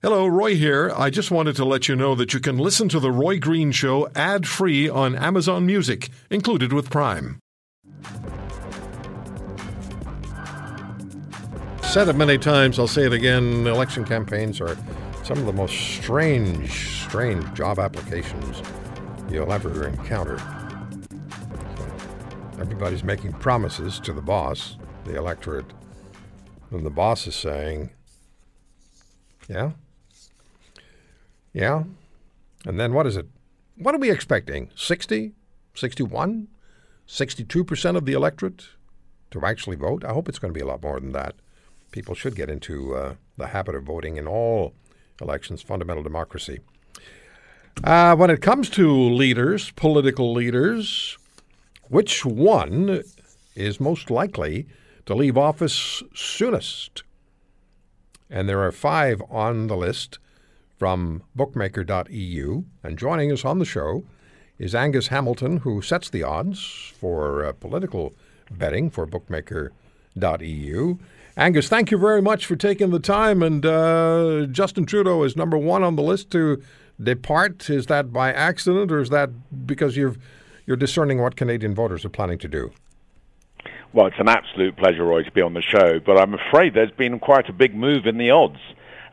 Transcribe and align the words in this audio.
Hello, 0.00 0.28
Roy 0.28 0.54
here. 0.54 0.92
I 0.96 1.10
just 1.10 1.32
wanted 1.32 1.56
to 1.56 1.64
let 1.64 1.88
you 1.88 1.96
know 1.96 2.14
that 2.14 2.32
you 2.32 2.38
can 2.38 2.56
listen 2.56 2.88
to 2.90 3.00
The 3.00 3.10
Roy 3.10 3.40
Green 3.40 3.72
Show 3.72 4.08
ad 4.14 4.46
free 4.46 4.88
on 4.88 5.16
Amazon 5.16 5.66
Music, 5.66 6.08
included 6.30 6.72
with 6.72 6.88
Prime. 6.88 7.40
Said 11.82 12.06
it 12.06 12.14
many 12.14 12.38
times, 12.38 12.78
I'll 12.78 12.86
say 12.86 13.06
it 13.06 13.12
again. 13.12 13.66
Election 13.66 14.04
campaigns 14.04 14.60
are 14.60 14.76
some 15.24 15.36
of 15.38 15.46
the 15.46 15.52
most 15.52 15.74
strange, 15.74 17.02
strange 17.02 17.52
job 17.54 17.80
applications 17.80 18.62
you'll 19.28 19.52
ever 19.52 19.88
encounter. 19.88 20.40
Everybody's 22.60 23.02
making 23.02 23.32
promises 23.32 23.98
to 23.98 24.12
the 24.12 24.22
boss, 24.22 24.76
the 25.06 25.16
electorate, 25.16 25.72
and 26.70 26.86
the 26.86 26.90
boss 26.90 27.26
is 27.26 27.34
saying, 27.34 27.90
Yeah, 29.48 29.72
yeah. 31.52 31.84
And 32.64 32.78
then 32.78 32.92
what 32.92 33.06
is 33.06 33.16
it? 33.16 33.26
What 33.76 33.94
are 33.94 33.98
we 33.98 34.10
expecting? 34.10 34.70
60? 34.74 35.32
61? 35.74 36.48
62% 37.06 37.96
of 37.96 38.04
the 38.04 38.12
electorate 38.12 38.66
to 39.30 39.44
actually 39.44 39.76
vote? 39.76 40.04
I 40.04 40.12
hope 40.12 40.28
it's 40.28 40.38
going 40.38 40.52
to 40.52 40.58
be 40.58 40.64
a 40.64 40.66
lot 40.66 40.82
more 40.82 41.00
than 41.00 41.12
that. 41.12 41.36
People 41.90 42.14
should 42.14 42.34
get 42.34 42.50
into 42.50 42.94
uh, 42.94 43.14
the 43.36 43.48
habit 43.48 43.74
of 43.74 43.84
voting 43.84 44.16
in 44.16 44.26
all 44.26 44.74
elections, 45.20 45.62
fundamental 45.62 46.02
democracy. 46.02 46.60
Uh, 47.84 48.16
when 48.16 48.30
it 48.30 48.42
comes 48.42 48.68
to 48.70 48.92
leaders, 48.92 49.70
political 49.70 50.32
leaders, 50.32 51.16
which 51.88 52.24
one 52.24 53.02
is 53.54 53.80
most 53.80 54.10
likely 54.10 54.66
to 55.06 55.14
leave 55.14 55.38
office 55.38 56.02
soonest? 56.14 57.04
And 58.28 58.48
there 58.48 58.62
are 58.62 58.72
five 58.72 59.22
on 59.30 59.68
the 59.68 59.76
list 59.76 60.18
from 60.78 61.22
bookmaker.eu. 61.34 62.62
And 62.82 62.98
joining 62.98 63.32
us 63.32 63.44
on 63.44 63.58
the 63.58 63.64
show 63.64 64.04
is 64.58 64.74
Angus 64.74 65.08
Hamilton, 65.08 65.58
who 65.58 65.82
sets 65.82 66.08
the 66.08 66.22
odds 66.22 66.92
for 66.98 67.44
uh, 67.44 67.52
political 67.52 68.14
betting 68.50 68.90
for 68.90 69.04
bookmaker.eu. 69.04 70.98
Angus, 71.36 71.68
thank 71.68 71.90
you 71.90 71.98
very 71.98 72.22
much 72.22 72.46
for 72.46 72.56
taking 72.56 72.90
the 72.90 72.98
time. 72.98 73.42
And 73.42 73.64
uh, 73.64 74.46
Justin 74.50 74.86
Trudeau 74.86 75.22
is 75.22 75.36
number 75.36 75.58
one 75.58 75.82
on 75.82 75.96
the 75.96 76.02
list 76.02 76.30
to 76.30 76.62
depart. 77.00 77.70
Is 77.70 77.86
that 77.86 78.12
by 78.12 78.32
accident, 78.32 78.90
or 78.90 79.00
is 79.00 79.10
that 79.10 79.30
because 79.66 79.96
you've 79.96 80.18
you're 80.66 80.76
discerning 80.76 81.22
what 81.22 81.36
Canadian 81.36 81.74
voters 81.74 82.04
are 82.04 82.10
planning 82.10 82.38
to 82.38 82.48
do? 82.48 82.72
Well, 83.92 84.06
it's 84.06 84.18
an 84.18 84.28
absolute 84.28 84.76
pleasure, 84.76 85.04
Roy, 85.04 85.22
to 85.22 85.30
be 85.30 85.40
on 85.40 85.54
the 85.54 85.62
show. 85.62 85.98
But 86.04 86.18
I'm 86.18 86.34
afraid 86.34 86.74
there's 86.74 86.90
been 86.90 87.18
quite 87.18 87.48
a 87.48 87.52
big 87.52 87.74
move 87.74 88.06
in 88.06 88.18
the 88.18 88.30
odds. 88.30 88.58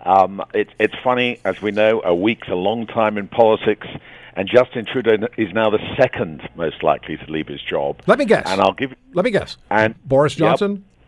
Um, 0.06 0.44
it, 0.54 0.70
it's 0.80 0.96
funny, 1.04 1.40
as 1.44 1.62
we 1.62 1.72
know, 1.72 2.02
a 2.04 2.14
week's 2.14 2.48
a 2.48 2.56
long 2.56 2.86
time 2.86 3.18
in 3.18 3.28
politics, 3.28 3.88
and 4.36 4.48
Justin 4.48 4.86
Trudeau 4.86 5.28
is 5.38 5.52
now 5.54 5.70
the 5.70 5.80
second 5.98 6.48
most 6.56 6.84
likely 6.84 7.18
to 7.18 7.32
leave 7.32 7.48
his 7.48 7.62
job. 7.62 8.02
Let 8.06 8.20
me 8.20 8.26
guess. 8.26 8.48
And 8.48 8.62
I'll 8.62 8.74
give. 8.74 8.94
Let 9.14 9.26
me 9.26 9.32
guess. 9.32 9.58
And 9.70 9.96
Boris 10.06 10.36
Johnson. 10.36 10.72
Yep, 10.72 11.08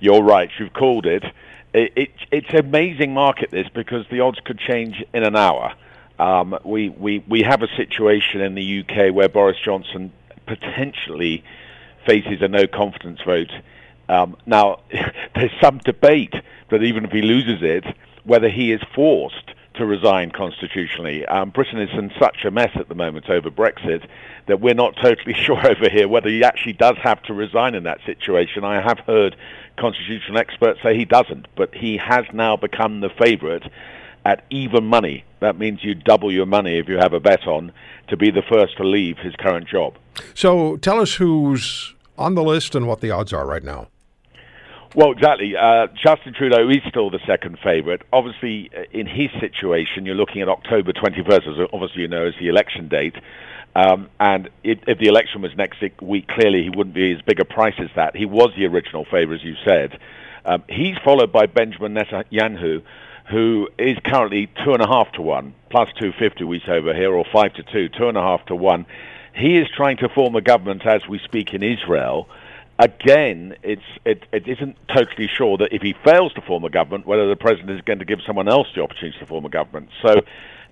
you're 0.00 0.22
right. 0.22 0.50
You've 0.58 0.72
called 0.72 1.06
it. 1.06 1.24
it, 1.72 1.92
it 1.94 2.10
it's 2.30 2.52
amazing 2.54 3.14
market 3.14 3.50
this 3.50 3.68
because 3.68 4.06
the 4.10 4.20
odds 4.20 4.40
could 4.44 4.58
change 4.58 5.04
in 5.12 5.22
an 5.22 5.36
hour. 5.36 5.74
Um, 6.18 6.58
we, 6.64 6.88
we, 6.88 7.24
we 7.28 7.42
have 7.42 7.62
a 7.62 7.68
situation 7.76 8.40
in 8.40 8.54
the 8.56 8.80
UK 8.80 9.14
where 9.14 9.28
Boris 9.28 9.56
Johnson 9.64 10.12
potentially 10.46 11.44
faces 12.06 12.42
a 12.42 12.48
no 12.48 12.66
confidence 12.66 13.20
vote. 13.24 13.52
Um, 14.08 14.36
now, 14.44 14.80
there's 15.34 15.52
some 15.60 15.78
debate 15.78 16.34
that 16.70 16.82
even 16.82 17.04
if 17.04 17.12
he 17.12 17.22
loses 17.22 17.62
it, 17.62 17.84
whether 18.28 18.48
he 18.48 18.72
is 18.72 18.80
forced 18.94 19.52
to 19.74 19.86
resign 19.86 20.30
constitutionally. 20.30 21.24
Um, 21.26 21.50
Britain 21.50 21.80
is 21.80 21.88
in 21.96 22.12
such 22.20 22.44
a 22.44 22.50
mess 22.50 22.70
at 22.74 22.88
the 22.88 22.94
moment 22.94 23.30
over 23.30 23.50
Brexit 23.50 24.06
that 24.46 24.60
we're 24.60 24.74
not 24.74 24.96
totally 25.02 25.34
sure 25.34 25.66
over 25.66 25.88
here 25.88 26.06
whether 26.06 26.28
he 26.28 26.44
actually 26.44 26.74
does 26.74 26.96
have 27.02 27.22
to 27.24 27.34
resign 27.34 27.74
in 27.74 27.84
that 27.84 27.98
situation. 28.04 28.64
I 28.64 28.82
have 28.82 28.98
heard 29.00 29.34
constitutional 29.78 30.38
experts 30.38 30.80
say 30.82 30.96
he 30.96 31.04
doesn't, 31.04 31.46
but 31.56 31.74
he 31.74 31.96
has 31.96 32.26
now 32.32 32.56
become 32.56 33.00
the 33.00 33.10
favourite 33.18 33.70
at 34.24 34.44
even 34.50 34.84
money. 34.84 35.24
That 35.40 35.58
means 35.58 35.82
you 35.82 35.94
double 35.94 36.30
your 36.30 36.46
money 36.46 36.78
if 36.78 36.88
you 36.88 36.98
have 36.98 37.14
a 37.14 37.20
bet 37.20 37.46
on 37.46 37.72
to 38.08 38.16
be 38.16 38.30
the 38.30 38.42
first 38.42 38.76
to 38.76 38.84
leave 38.84 39.16
his 39.18 39.34
current 39.36 39.68
job. 39.68 39.94
So 40.34 40.76
tell 40.76 41.00
us 41.00 41.14
who's 41.14 41.94
on 42.18 42.34
the 42.34 42.42
list 42.42 42.74
and 42.74 42.86
what 42.86 43.00
the 43.00 43.10
odds 43.10 43.32
are 43.32 43.46
right 43.46 43.62
now. 43.62 43.88
Well, 44.94 45.12
exactly. 45.12 45.54
Uh, 45.54 45.88
Justin 46.02 46.32
Trudeau 46.32 46.68
is 46.70 46.78
still 46.88 47.10
the 47.10 47.20
second 47.26 47.58
favourite. 47.62 48.00
Obviously, 48.10 48.70
uh, 48.74 48.84
in 48.90 49.06
his 49.06 49.28
situation, 49.38 50.06
you're 50.06 50.14
looking 50.14 50.40
at 50.40 50.48
October 50.48 50.92
21st, 50.92 51.46
as 51.46 51.68
obviously 51.72 52.02
you 52.02 52.08
know, 52.08 52.26
as 52.26 52.34
the 52.40 52.48
election 52.48 52.88
date. 52.88 53.14
Um, 53.76 54.08
and 54.18 54.48
it, 54.64 54.80
if 54.86 54.98
the 54.98 55.08
election 55.08 55.42
was 55.42 55.54
next 55.56 55.82
week, 56.00 56.26
clearly 56.26 56.62
he 56.62 56.70
wouldn't 56.70 56.94
be 56.94 57.12
as 57.12 57.20
big 57.22 57.38
a 57.38 57.44
price 57.44 57.74
as 57.78 57.90
that. 57.96 58.16
He 58.16 58.24
was 58.24 58.50
the 58.56 58.64
original 58.66 59.04
favourite, 59.04 59.40
as 59.40 59.44
you 59.44 59.56
said. 59.62 60.00
Um, 60.46 60.64
he's 60.70 60.96
followed 61.04 61.32
by 61.32 61.46
Benjamin 61.46 61.94
Netanyahu, 61.94 62.82
who 63.30 63.68
is 63.78 63.98
currently 64.02 64.48
two 64.64 64.72
and 64.72 64.82
a 64.82 64.88
half 64.88 65.12
to 65.12 65.22
one, 65.22 65.54
plus 65.70 65.90
250 65.98 66.44
we 66.44 66.60
say 66.60 66.72
over 66.72 66.94
here, 66.94 67.12
or 67.12 67.26
five 67.30 67.52
to 67.54 67.62
two, 67.62 67.90
two 67.90 68.08
and 68.08 68.16
a 68.16 68.22
half 68.22 68.46
to 68.46 68.56
one. 68.56 68.86
He 69.34 69.58
is 69.58 69.68
trying 69.68 69.98
to 69.98 70.08
form 70.08 70.34
a 70.34 70.40
government 70.40 70.86
as 70.86 71.06
we 71.06 71.18
speak 71.18 71.52
in 71.52 71.62
Israel 71.62 72.26
again, 72.78 73.56
it's, 73.62 73.82
it, 74.04 74.24
it 74.32 74.46
isn't 74.46 74.76
totally 74.88 75.28
sure 75.28 75.56
that 75.58 75.72
if 75.72 75.82
he 75.82 75.94
fails 76.04 76.32
to 76.34 76.40
form 76.40 76.64
a 76.64 76.70
government, 76.70 77.06
whether 77.06 77.28
the 77.28 77.36
president 77.36 77.70
is 77.70 77.80
going 77.82 77.98
to 77.98 78.04
give 78.04 78.20
someone 78.26 78.48
else 78.48 78.68
the 78.74 78.82
opportunity 78.82 79.18
to 79.18 79.26
form 79.26 79.44
a 79.44 79.48
government. 79.48 79.90
So 80.02 80.22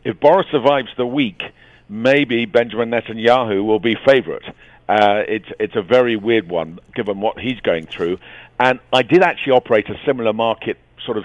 if 0.05 0.21
Boris 0.21 0.47
survives 0.51 0.89
the 0.97 1.07
week, 1.07 1.43
maybe 1.89 2.45
Benjamin 2.47 2.91
Netanyahu 2.91 3.65
will 3.65 3.81
be 3.81 3.97
favourite. 4.07 4.45
Uh, 4.89 5.23
it's 5.27 5.49
it's 5.59 5.75
a 5.75 5.83
very 5.83 6.15
weird 6.15 6.49
one 6.49 6.79
given 6.95 7.21
what 7.21 7.41
he's 7.41 7.59
going 7.61 7.87
through, 7.87 8.19
and 8.61 8.79
I 8.93 9.03
did 9.03 9.23
actually 9.23 9.55
operate 9.55 9.89
a 9.91 9.97
similar 10.07 10.33
market 10.33 10.79
sort 11.07 11.17
of 11.17 11.25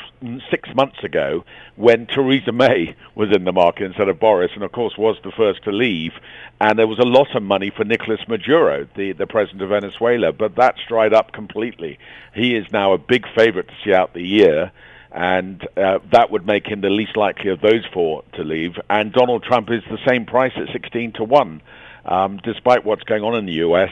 six 0.50 0.70
months 0.76 1.04
ago 1.04 1.44
when 1.76 2.08
Theresa 2.08 2.52
May 2.52 2.96
was 3.16 3.36
in 3.36 3.44
the 3.44 3.52
market 3.52 3.86
instead 3.86 4.08
of 4.08 4.20
Boris, 4.20 4.52
and 4.54 4.64
of 4.64 4.72
course 4.72 4.94
was 4.98 5.18
the 5.24 5.32
first 5.36 5.64
to 5.64 5.72
leave. 5.72 6.12
And 6.60 6.80
there 6.80 6.88
was 6.88 7.00
a 7.00 7.08
lot 7.08 7.36
of 7.36 7.44
money 7.44 7.72
for 7.76 7.84
Nicolas 7.84 8.22
Maduro, 8.28 8.88
the, 8.96 9.14
the 9.14 9.28
president 9.28 9.64
of 9.64 9.70
Venezuela, 9.70 10.32
but 10.32 10.56
that's 10.56 10.80
dried 10.88 11.14
up 11.14 11.34
completely. 11.34 11.98
He 12.34 12.56
is 12.56 12.66
now 12.72 12.94
a 12.94 12.98
big 12.98 13.26
favorite 13.36 13.68
to 13.68 13.74
see 13.84 13.94
out 13.94 14.14
the 14.14 14.22
year 14.22 14.72
and 15.12 15.68
uh, 15.76 16.00
that 16.12 16.32
would 16.32 16.46
make 16.46 16.66
him 16.66 16.82
the 16.82 16.90
least 16.90 17.18
likely 17.18 17.52
of 17.52 17.60
those 17.60 17.86
four 17.94 18.24
to 18.34 18.44
leave. 18.44 18.76
And 18.90 19.12
Donald 19.12 19.44
Trump 19.44 19.70
is 19.70 19.84
the 19.90 19.98
same 20.08 20.26
price 20.26 20.54
at 20.56 20.72
16 20.72 21.14
to 21.14 21.26
1. 21.26 21.62
Um, 22.04 22.40
despite 22.44 22.86
what's 22.86 23.04
going 23.04 23.24
on 23.24 23.36
in 23.36 23.46
the 23.46 23.54
U.S., 23.54 23.92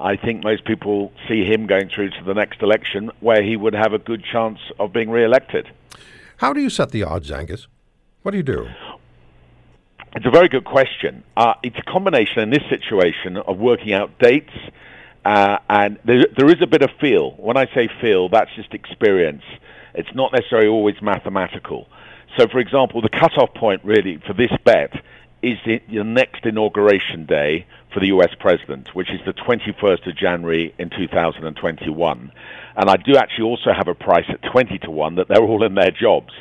I 0.00 0.16
think 0.16 0.42
most 0.42 0.64
people 0.64 1.12
see 1.28 1.44
him 1.44 1.66
going 1.66 1.90
through 1.94 2.10
to 2.10 2.24
the 2.24 2.32
next 2.32 2.62
election 2.62 3.10
where 3.20 3.42
he 3.42 3.56
would 3.56 3.74
have 3.74 3.92
a 3.92 3.98
good 3.98 4.24
chance 4.24 4.58
of 4.78 4.92
being 4.92 5.10
re-elected. 5.10 5.68
How 6.38 6.54
do 6.54 6.60
you 6.60 6.70
set 6.70 6.90
the 6.90 7.02
odds, 7.02 7.30
Angus? 7.30 7.68
What 8.22 8.30
do 8.30 8.38
you 8.38 8.42
do? 8.42 8.66
It's 10.16 10.26
a 10.26 10.30
very 10.30 10.48
good 10.48 10.64
question. 10.64 11.22
Uh, 11.36 11.54
it's 11.62 11.76
a 11.78 11.82
combination 11.82 12.42
in 12.42 12.50
this 12.50 12.62
situation 12.68 13.36
of 13.36 13.58
working 13.58 13.92
out 13.92 14.18
dates, 14.18 14.52
uh, 15.24 15.58
and 15.68 15.98
there, 16.04 16.26
there 16.36 16.48
is 16.48 16.60
a 16.62 16.66
bit 16.66 16.82
of 16.82 16.90
feel. 17.00 17.32
When 17.32 17.56
I 17.56 17.66
say 17.74 17.88
feel, 18.00 18.28
that's 18.28 18.50
just 18.56 18.72
experience. 18.72 19.42
It's 19.94 20.12
not 20.14 20.32
necessarily 20.32 20.68
always 20.68 20.96
mathematical. 21.02 21.86
So, 22.38 22.46
for 22.48 22.58
example, 22.58 23.02
the 23.02 23.08
cutoff 23.08 23.52
point 23.54 23.84
really 23.84 24.18
for 24.26 24.32
this 24.32 24.50
bet 24.64 24.92
is 25.42 25.58
the, 25.64 25.80
the 25.88 26.04
next 26.04 26.44
inauguration 26.44 27.26
day 27.26 27.66
for 27.92 28.00
the 28.00 28.08
US 28.08 28.34
president, 28.38 28.94
which 28.94 29.10
is 29.10 29.20
the 29.26 29.32
21st 29.32 30.08
of 30.08 30.16
January 30.16 30.74
in 30.78 30.90
2021. 30.90 32.32
And 32.76 32.90
I 32.90 32.96
do 32.96 33.16
actually 33.16 33.44
also 33.44 33.72
have 33.76 33.88
a 33.88 33.94
price 33.94 34.26
at 34.28 34.40
20 34.52 34.78
to 34.78 34.90
1 34.90 35.14
that 35.16 35.28
they're 35.28 35.42
all 35.42 35.64
in 35.64 35.74
their 35.74 35.90
jobs. 35.90 36.32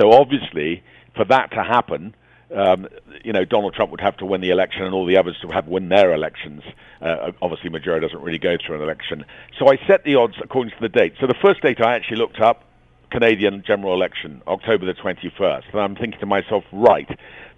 So 0.00 0.12
obviously, 0.12 0.82
for 1.14 1.24
that 1.26 1.50
to 1.52 1.62
happen, 1.62 2.14
um, 2.54 2.88
you 3.24 3.32
know, 3.32 3.44
Donald 3.44 3.74
Trump 3.74 3.90
would 3.90 4.00
have 4.00 4.16
to 4.18 4.26
win 4.26 4.40
the 4.40 4.50
election 4.50 4.82
and 4.84 4.94
all 4.94 5.04
the 5.04 5.18
others 5.18 5.36
to 5.42 5.48
have 5.48 5.66
win 5.66 5.88
their 5.88 6.14
elections. 6.14 6.62
Uh, 7.02 7.32
obviously, 7.42 7.68
Maduro 7.70 8.00
doesn't 8.00 8.22
really 8.22 8.38
go 8.38 8.56
through 8.64 8.76
an 8.76 8.82
election. 8.82 9.24
So 9.58 9.68
I 9.68 9.78
set 9.86 10.04
the 10.04 10.14
odds 10.14 10.34
according 10.42 10.70
to 10.70 10.80
the 10.80 10.88
date. 10.88 11.14
So 11.20 11.26
the 11.26 11.36
first 11.42 11.60
date 11.60 11.80
I 11.80 11.94
actually 11.94 12.16
looked 12.16 12.40
up, 12.40 12.64
Canadian 13.10 13.62
general 13.66 13.94
election, 13.94 14.42
October 14.46 14.86
the 14.86 14.94
21st. 14.94 15.64
And 15.72 15.80
I'm 15.80 15.96
thinking 15.96 16.20
to 16.20 16.26
myself, 16.26 16.64
right, 16.72 17.08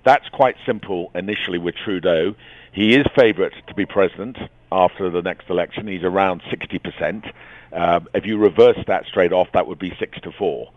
that's 0.05 0.29
quite 0.31 0.57
simple 0.65 1.11
initially 1.15 1.59
with 1.59 1.75
Trudeau. 1.75 2.35
He 2.73 2.95
is 2.95 3.07
favourite 3.17 3.53
to 3.67 3.75
be 3.75 3.87
president 3.87 4.39
after 4.73 5.11
the 5.11 5.23
next 5.23 5.51
election. 5.51 5.87
He's 5.89 6.05
around 6.05 6.43
60%. 6.43 7.33
Uh, 7.73 8.01
if 8.15 8.27
you 8.27 8.39
reverse 8.39 8.79
that 8.87 9.07
straight 9.07 9.33
off, 9.33 9.49
that 9.53 9.67
would 9.67 9.79
be 9.79 9.95
6 9.99 10.21
to 10.23 10.33
4. 10.33 10.71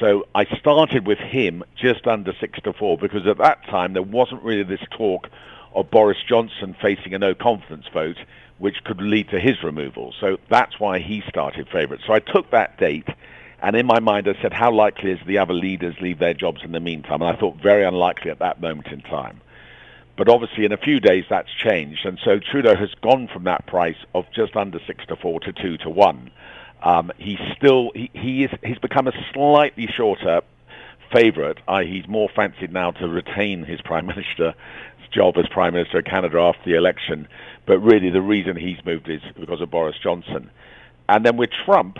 So 0.00 0.26
I 0.34 0.44
started 0.58 1.06
with 1.06 1.18
him 1.18 1.62
just 1.76 2.06
under 2.06 2.32
6 2.40 2.60
to 2.62 2.72
4 2.72 2.98
because 2.98 3.26
at 3.26 3.38
that 3.38 3.64
time 3.66 3.92
there 3.92 4.02
wasn't 4.02 4.42
really 4.42 4.62
this 4.62 4.80
talk 4.90 5.28
of 5.74 5.90
Boris 5.90 6.18
Johnson 6.26 6.74
facing 6.80 7.14
a 7.14 7.18
no 7.18 7.34
confidence 7.34 7.86
vote, 7.92 8.18
which 8.58 8.84
could 8.84 9.00
lead 9.00 9.28
to 9.30 9.40
his 9.40 9.62
removal. 9.62 10.14
So 10.20 10.38
that's 10.48 10.78
why 10.78 10.98
he 10.98 11.22
started 11.28 11.68
favourite. 11.68 12.02
So 12.06 12.12
I 12.12 12.20
took 12.20 12.50
that 12.50 12.78
date 12.78 13.08
And 13.62 13.76
in 13.76 13.86
my 13.86 14.00
mind, 14.00 14.28
I 14.28 14.40
said, 14.42 14.52
how 14.52 14.72
likely 14.72 15.12
is 15.12 15.20
the 15.24 15.38
other 15.38 15.54
leaders 15.54 15.94
leave 16.00 16.18
their 16.18 16.34
jobs 16.34 16.62
in 16.64 16.72
the 16.72 16.80
meantime? 16.80 17.22
And 17.22 17.30
I 17.30 17.38
thought 17.38 17.56
very 17.62 17.84
unlikely 17.84 18.32
at 18.32 18.40
that 18.40 18.60
moment 18.60 18.88
in 18.88 19.00
time. 19.02 19.40
But 20.16 20.28
obviously, 20.28 20.64
in 20.64 20.72
a 20.72 20.76
few 20.76 21.00
days, 21.00 21.24
that's 21.30 21.48
changed, 21.50 22.04
and 22.04 22.18
so 22.22 22.38
Trudeau 22.38 22.76
has 22.76 22.90
gone 23.00 23.28
from 23.28 23.44
that 23.44 23.66
price 23.66 23.96
of 24.14 24.26
just 24.34 24.56
under 24.56 24.78
six 24.86 25.06
to 25.06 25.16
four 25.16 25.40
to 25.40 25.52
two 25.54 25.78
to 25.78 25.90
one. 25.90 26.30
Um, 26.82 27.12
he's 27.16 27.38
still 27.56 27.92
he, 27.94 28.10
he 28.12 28.44
is 28.44 28.50
he's 28.62 28.78
become 28.78 29.08
a 29.08 29.12
slightly 29.32 29.86
shorter 29.86 30.42
favourite. 31.12 31.58
he's 31.86 32.06
more 32.08 32.28
fancied 32.28 32.72
now 32.72 32.90
to 32.90 33.08
retain 33.08 33.64
his 33.64 33.80
prime 33.80 34.06
minister 34.14 34.54
job 35.12 35.36
as 35.38 35.46
prime 35.48 35.74
minister 35.74 35.98
of 35.98 36.04
Canada 36.04 36.38
after 36.38 36.70
the 36.70 36.76
election. 36.76 37.28
But 37.66 37.78
really, 37.78 38.10
the 38.10 38.22
reason 38.22 38.56
he's 38.56 38.84
moved 38.84 39.08
is 39.08 39.22
because 39.38 39.60
of 39.60 39.70
Boris 39.70 39.96
Johnson. 40.02 40.50
And 41.08 41.24
then 41.24 41.36
with 41.36 41.50
Trump, 41.64 41.98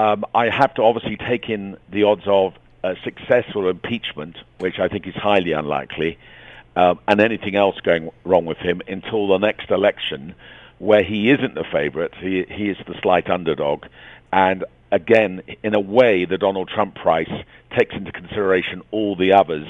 um, 0.00 0.24
I 0.34 0.48
have 0.48 0.72
to 0.74 0.82
obviously 0.82 1.16
take 1.16 1.50
in 1.50 1.76
the 1.90 2.04
odds 2.04 2.22
of 2.26 2.54
a 2.82 2.96
successful 3.04 3.68
impeachment, 3.68 4.36
which 4.58 4.78
I 4.78 4.88
think 4.88 5.06
is 5.06 5.14
highly 5.14 5.52
unlikely 5.52 6.18
um, 6.74 6.98
and 7.06 7.20
anything 7.20 7.54
else 7.54 7.78
going 7.80 8.10
wrong 8.24 8.46
with 8.46 8.56
him 8.56 8.80
until 8.88 9.28
the 9.28 9.36
next 9.36 9.70
election, 9.70 10.34
where 10.78 11.02
he 11.02 11.30
isn't 11.30 11.54
the 11.54 11.64
favourite. 11.70 12.14
He 12.14 12.46
he 12.48 12.70
is 12.70 12.78
the 12.86 12.94
slight 13.02 13.28
underdog, 13.28 13.84
and 14.32 14.64
again, 14.90 15.42
in 15.62 15.74
a 15.74 15.80
way, 15.80 16.24
the 16.24 16.38
Donald 16.38 16.70
Trump 16.74 16.94
price 16.94 17.30
takes 17.78 17.94
into 17.94 18.10
consideration 18.10 18.80
all 18.90 19.16
the 19.16 19.34
others 19.34 19.68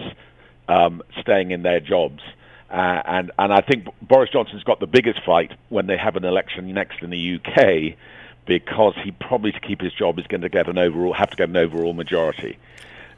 um, 0.69 1.03
staying 1.21 1.50
in 1.50 1.62
their 1.62 1.81
jobs. 1.81 2.23
Uh, 2.71 3.03
and 3.05 3.32
and 3.37 3.53
I 3.53 3.62
think 3.62 3.88
Boris 4.00 4.31
Johnson's 4.31 4.62
got 4.62 4.79
the 4.79 4.87
biggest 4.87 5.25
fight 5.27 5.50
when 5.71 5.88
they 5.88 5.97
have 5.97 6.15
an 6.15 6.25
election 6.25 6.73
next 6.73 7.03
in 7.03 7.11
the 7.11 7.41
UK, 7.41 7.97
because 8.46 8.94
he 9.02 9.12
probably 9.12 9.52
to 9.52 9.60
keep 9.60 9.81
his 9.81 9.92
job 9.92 10.19
is 10.19 10.26
going 10.26 10.40
to 10.40 10.48
get 10.48 10.69
an 10.69 10.78
overall 10.78 11.12
have 11.12 11.31
to 11.31 11.37
get 11.37 11.48
an 11.48 11.56
overall 11.56 11.92
majority. 11.92 12.58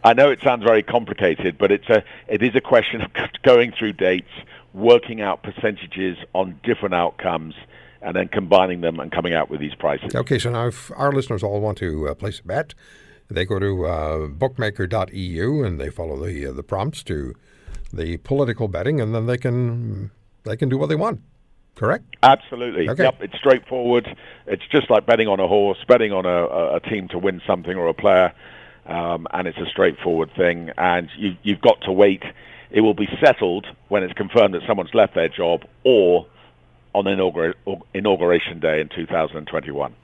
I 0.04 0.14
know 0.14 0.30
it 0.30 0.40
sounds 0.42 0.64
very 0.64 0.82
complicated, 0.82 1.56
but 1.58 1.70
it's 1.70 1.88
a 1.88 2.02
it 2.28 2.42
is 2.42 2.54
a 2.54 2.60
question 2.60 3.02
of 3.02 3.10
going 3.42 3.72
through 3.72 3.94
dates, 3.94 4.32
working 4.74 5.20
out 5.20 5.42
percentages 5.42 6.18
on 6.34 6.58
different 6.64 6.94
outcomes, 6.94 7.54
and 8.00 8.16
then 8.16 8.28
combining 8.28 8.80
them 8.80 8.98
and 8.98 9.12
coming 9.12 9.32
out 9.32 9.48
with 9.48 9.60
these 9.60 9.74
prices. 9.74 10.14
Okay, 10.14 10.38
so 10.38 10.50
now 10.50 10.66
if 10.66 10.90
our 10.96 11.12
listeners 11.12 11.42
all 11.42 11.60
want 11.60 11.78
to 11.78 12.08
uh, 12.08 12.14
place 12.14 12.40
a 12.40 12.42
bet, 12.42 12.74
they 13.30 13.44
go 13.44 13.58
to 13.58 13.86
uh, 13.86 14.26
bookmaker.eu 14.26 15.64
and 15.64 15.80
they 15.80 15.90
follow 15.90 16.16
the 16.24 16.46
uh, 16.46 16.52
the 16.52 16.62
prompts 16.64 17.02
to 17.04 17.34
the 17.92 18.16
political 18.18 18.68
betting, 18.68 19.00
and 19.00 19.14
then 19.14 19.26
they 19.26 19.38
can 19.38 20.10
they 20.44 20.56
can 20.56 20.68
do 20.68 20.78
what 20.78 20.88
they 20.88 20.96
want. 20.96 21.20
Correct? 21.74 22.04
Absolutely. 22.22 22.88
Okay. 22.88 23.04
Yep, 23.04 23.16
it's 23.20 23.36
straightforward. 23.36 24.06
It's 24.46 24.62
just 24.70 24.90
like 24.90 25.06
betting 25.06 25.28
on 25.28 25.40
a 25.40 25.48
horse, 25.48 25.78
betting 25.88 26.12
on 26.12 26.26
a, 26.26 26.76
a 26.76 26.80
team 26.80 27.08
to 27.08 27.18
win 27.18 27.40
something 27.46 27.76
or 27.76 27.88
a 27.88 27.94
player 27.94 28.32
um, 28.86 29.26
and 29.32 29.46
it's 29.46 29.58
a 29.58 29.66
straightforward 29.66 30.30
thing. 30.36 30.70
And 30.76 31.08
you, 31.16 31.36
you've 31.42 31.60
got 31.60 31.80
to 31.82 31.92
wait. 31.92 32.22
It 32.70 32.80
will 32.80 32.94
be 32.94 33.08
settled 33.22 33.66
when 33.88 34.02
it's 34.02 34.14
confirmed 34.14 34.54
that 34.54 34.62
someone's 34.66 34.94
left 34.94 35.14
their 35.14 35.28
job, 35.28 35.62
or 35.84 36.26
on 36.94 37.04
inaugura- 37.04 37.54
inauguration 37.94 38.60
day 38.60 38.80
in 38.80 38.88
2021. 38.88 39.94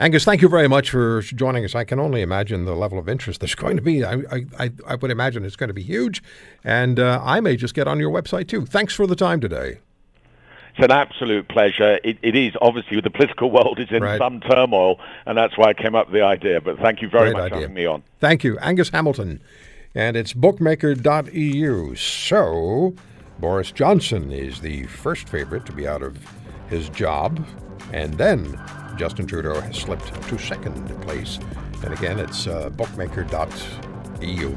Angus, 0.00 0.24
thank 0.24 0.42
you 0.42 0.48
very 0.48 0.68
much 0.68 0.90
for 0.90 1.22
joining 1.22 1.64
us. 1.64 1.74
I 1.74 1.82
can 1.82 1.98
only 1.98 2.22
imagine 2.22 2.64
the 2.64 2.76
level 2.76 2.98
of 2.98 3.08
interest 3.08 3.40
there's 3.40 3.54
going 3.56 3.76
to 3.76 3.82
be. 3.82 4.04
I, 4.04 4.16
I, 4.58 4.70
I 4.86 4.94
would 4.94 5.10
imagine 5.10 5.44
it's 5.44 5.56
going 5.56 5.68
to 5.68 5.74
be 5.74 5.82
huge. 5.82 6.22
And 6.62 7.00
uh, 7.00 7.20
I 7.24 7.40
may 7.40 7.56
just 7.56 7.74
get 7.74 7.88
on 7.88 7.98
your 7.98 8.10
website 8.10 8.48
too. 8.48 8.66
Thanks 8.66 8.94
for 8.94 9.06
the 9.06 9.16
time 9.16 9.40
today. 9.40 9.78
It's 10.78 10.84
an 10.84 10.96
absolute 10.96 11.48
pleasure. 11.48 11.98
It, 12.04 12.18
it 12.22 12.36
is 12.36 12.52
obviously 12.62 13.00
the 13.00 13.10
political 13.10 13.50
world 13.50 13.80
is 13.80 13.88
in 13.90 14.00
right. 14.00 14.16
some 14.16 14.38
turmoil, 14.40 15.00
and 15.26 15.36
that's 15.36 15.58
why 15.58 15.70
I 15.70 15.74
came 15.74 15.96
up 15.96 16.06
with 16.06 16.14
the 16.14 16.22
idea. 16.22 16.60
But 16.60 16.78
thank 16.78 17.02
you 17.02 17.08
very 17.08 17.32
Great 17.32 17.40
much 17.40 17.48
for 17.50 17.56
having 17.56 17.74
me 17.74 17.84
on. 17.84 18.04
Thank 18.20 18.44
you, 18.44 18.58
Angus 18.58 18.90
Hamilton, 18.90 19.40
and 19.92 20.16
it's 20.16 20.32
bookmaker.eu. 20.32 21.96
So 21.96 22.94
Boris 23.40 23.72
Johnson 23.72 24.30
is 24.30 24.60
the 24.60 24.84
first 24.84 25.28
favorite 25.28 25.66
to 25.66 25.72
be 25.72 25.88
out 25.88 26.02
of 26.02 26.16
his 26.68 26.88
job, 26.90 27.44
and 27.92 28.14
then 28.14 28.60
Justin 28.96 29.26
Trudeau 29.26 29.60
has 29.60 29.76
slipped 29.78 30.14
to 30.28 30.38
second 30.38 30.86
place. 31.02 31.40
And 31.82 31.92
again, 31.92 32.20
it's 32.20 32.46
uh, 32.46 32.70
bookmaker.eu. 32.70 34.56